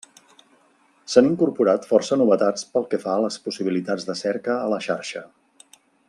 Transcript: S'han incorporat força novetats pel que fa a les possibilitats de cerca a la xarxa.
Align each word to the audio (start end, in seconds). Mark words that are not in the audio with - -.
S'han 1.15 1.27
incorporat 1.31 1.85
força 1.91 2.17
novetats 2.23 2.65
pel 2.77 2.89
que 2.93 3.01
fa 3.05 3.13
a 3.19 3.21
les 3.27 3.37
possibilitats 3.47 4.09
de 4.11 4.19
cerca 4.25 4.57
a 4.63 4.69
la 4.77 4.81
xarxa. 4.91 5.23